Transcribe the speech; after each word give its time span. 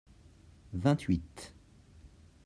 vingt 0.73 1.03
huit. 1.07 1.53